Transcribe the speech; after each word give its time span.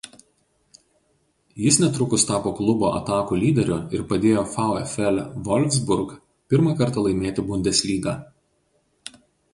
Jis 1.65 1.75
netrukus 1.81 2.25
tapo 2.29 2.53
klubo 2.59 2.87
atakų 3.01 3.37
lyderių 3.43 3.77
ir 3.97 4.07
padėjo 4.13 4.45
„VfL 4.55 5.21
Wolfsburg“ 5.51 6.17
pirmą 6.55 6.75
kartą 6.81 7.05
laimėti 7.09 7.47
Bundeslygą. 7.53 8.17